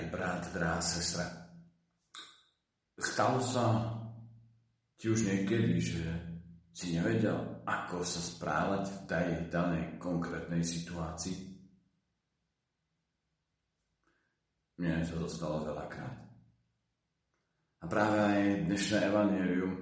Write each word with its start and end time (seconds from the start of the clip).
drahý 0.00 0.08
brat, 0.08 0.52
drahá 0.56 0.80
sestra. 0.80 1.28
Stalo 2.96 3.40
sa 3.44 3.64
ti 4.96 5.12
už 5.12 5.28
niekedy, 5.28 5.76
že 5.80 6.04
si 6.72 6.96
nevedel, 6.96 7.64
ako 7.68 8.00
sa 8.04 8.20
správať 8.20 8.84
v 8.88 8.98
tej 9.04 9.28
danej 9.52 10.00
konkrétnej 10.00 10.64
situácii? 10.64 11.36
Mne 14.80 15.04
sa 15.04 15.16
to 15.20 15.28
stalo 15.28 15.68
veľakrát. 15.68 16.16
A 17.80 17.84
práve 17.84 18.16
aj 18.20 18.40
dnešné 18.68 18.98
evanelium 19.08 19.74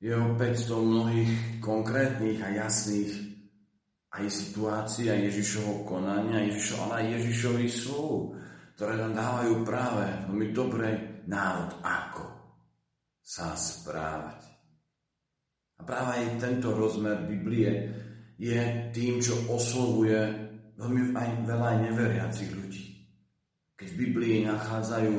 je 0.00 0.12
opäť 0.16 0.68
to 0.68 0.80
mnohých 0.80 1.60
konkrétnych 1.60 2.40
a 2.44 2.48
jasných 2.64 3.12
aj 4.10 4.24
situácií 4.28 5.12
a 5.12 5.16
Ježišovho 5.16 5.84
konania, 5.84 6.48
Ježišov, 6.48 6.76
ale 6.88 6.94
aj 7.04 7.06
Ježišových 7.20 7.72
slov, 7.72 8.40
ktoré 8.80 8.96
nám 8.96 9.12
dávajú 9.12 9.60
práve 9.60 10.08
veľmi 10.24 10.56
dobrý 10.56 10.88
návod, 11.28 11.84
ako 11.84 12.24
sa 13.20 13.52
správať. 13.52 14.40
A 15.76 15.84
práve 15.84 16.16
aj 16.16 16.40
tento 16.40 16.72
rozmer 16.72 17.28
Biblie 17.28 17.68
je 18.40 18.88
tým, 18.88 19.20
čo 19.20 19.36
oslovuje 19.52 20.16
veľmi 20.80 21.12
aj 21.12 21.28
veľa 21.44 21.70
neveriacich 21.92 22.56
ľudí. 22.56 23.04
Keď 23.76 23.84
v 23.92 24.00
Biblii 24.00 24.48
nachádzajú 24.48 25.16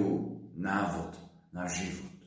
návod 0.57 1.21
na 1.53 1.69
život. 1.69 2.17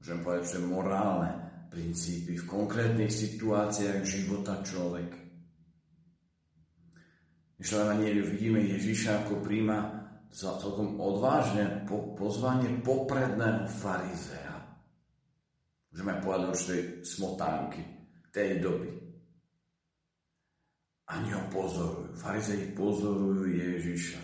Môžem 0.00 0.18
povedať, 0.24 0.44
že 0.48 0.64
morálne 0.64 1.30
princípy 1.68 2.40
v 2.40 2.48
konkrétnych 2.48 3.12
situáciách 3.12 4.00
života 4.00 4.64
človeka. 4.64 5.20
V 7.60 7.68
vidíme 8.32 8.64
Ježiša, 8.64 9.28
ako 9.28 9.44
príjma 9.44 9.99
celkom 10.34 10.96
odvážne 11.02 11.84
po, 11.84 12.14
pozvanie 12.14 12.78
popredného 12.80 13.66
farizea 13.66 14.50
Môžeme 15.90 16.22
povedať 16.22 16.46
určitej 16.54 16.82
smotánky 17.02 17.82
tej 18.30 18.62
doby. 18.62 18.94
Ani 21.10 21.34
ho 21.34 21.42
pozorujú. 21.50 22.14
Farizei 22.14 22.70
pozorujú 22.70 23.50
Ježiša. 23.50 24.22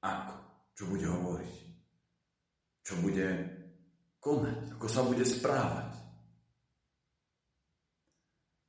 Ako? 0.00 0.36
Čo 0.72 0.84
bude 0.88 1.04
hovoriť? 1.04 1.56
Čo 2.80 2.94
bude 3.04 3.28
konať? 4.16 4.58
Ako 4.80 4.86
sa 4.88 5.04
bude 5.04 5.24
správať? 5.28 5.92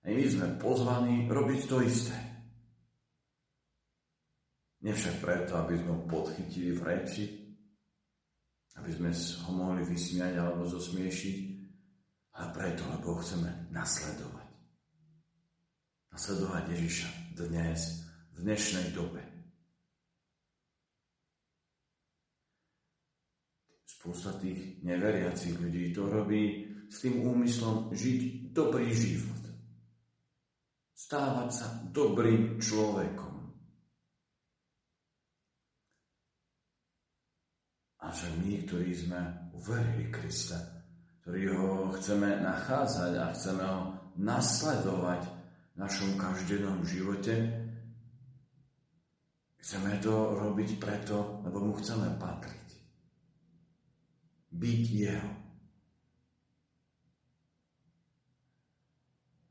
A 0.04 0.12
my 0.12 0.24
sme 0.28 0.48
pozvaní 0.60 1.32
robiť 1.32 1.62
to 1.72 1.80
isté. 1.84 2.16
Nevšak 4.88 5.20
preto, 5.20 5.60
aby 5.60 5.76
sme 5.76 6.00
ho 6.00 6.02
podchytili 6.08 6.72
v 6.72 6.82
reči, 6.88 7.24
aby 8.80 8.88
sme 8.96 9.12
ho 9.12 9.52
mohli 9.52 9.84
vysmiať 9.84 10.40
alebo 10.40 10.64
zosmiešiť, 10.64 11.38
ale 12.40 12.48
preto, 12.56 12.88
lebo 12.96 13.12
ho 13.12 13.20
chceme 13.20 13.68
nasledovať. 13.68 14.48
Nasledovať 16.16 16.64
Ježiša 16.72 17.10
dnes, 17.36 17.80
v 18.32 18.38
dnešnej 18.48 18.88
dobe. 18.96 19.20
Spústa 23.84 24.40
tých 24.40 24.80
neveriacich 24.88 25.60
ľudí 25.60 25.92
to 25.92 26.08
robí 26.08 26.64
s 26.88 27.04
tým 27.04 27.28
úmyslom 27.28 27.92
žiť 27.92 28.56
dobrý 28.56 28.88
život. 28.96 29.52
Stávať 30.96 31.50
sa 31.52 31.68
dobrým 31.92 32.64
človekom. 32.64 33.37
A 38.08 38.12
že 38.16 38.32
my, 38.40 38.64
ktorí 38.64 38.96
sme 38.96 39.20
uverili 39.52 40.08
Krista, 40.08 40.56
ktorí 41.20 41.52
ho 41.52 41.92
chceme 41.92 42.40
nachádzať 42.40 43.12
a 43.20 43.36
chceme 43.36 43.64
ho 43.68 43.82
nasledovať 44.16 45.28
v 45.28 45.76
našom 45.76 46.16
každodennom 46.16 46.88
živote, 46.88 47.36
chceme 49.60 50.00
to 50.00 50.40
robiť 50.40 50.80
preto, 50.80 51.44
lebo 51.44 51.68
mu 51.68 51.76
chceme 51.76 52.16
patriť. 52.16 52.68
Byť 54.56 54.84
jeho. 54.88 55.32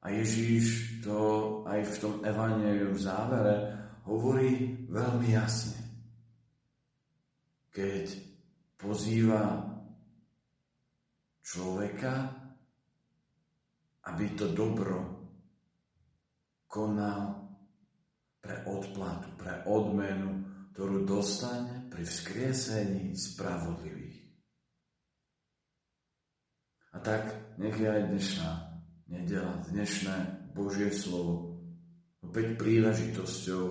A 0.00 0.06
Ježíš 0.16 0.96
to 1.04 1.18
aj 1.68 1.84
v 1.84 1.96
tom 2.00 2.14
evaneliu 2.24 2.96
v 2.96 3.04
závere 3.04 3.56
hovorí 4.08 4.80
veľmi 4.88 5.28
jasne. 5.34 5.76
Keď 7.74 8.35
pozýva 8.76 9.64
človeka, 11.40 12.12
aby 14.06 14.24
to 14.36 14.52
dobro 14.52 15.00
konal 16.68 17.48
pre 18.38 18.62
odplatu, 18.68 19.34
pre 19.34 19.66
odmenu, 19.66 20.44
ktorú 20.76 21.08
dostane 21.08 21.88
pri 21.88 22.04
vzkriesení 22.04 23.16
spravodlivých. 23.16 24.18
A 26.92 27.00
tak 27.00 27.56
nech 27.56 27.76
je 27.76 27.88
aj 27.88 28.02
dnešná 28.12 28.50
nedela, 29.08 29.64
dnešné 29.68 30.16
Božie 30.52 30.92
slovo 30.92 31.56
opäť 32.20 32.56
príležitosťou 32.60 33.64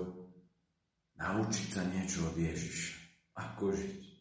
naučiť 1.16 1.66
sa 1.70 1.82
niečo 1.86 2.26
od 2.30 2.36
Ježiša. 2.38 2.94
Ako 3.36 3.74
žiť 3.74 4.15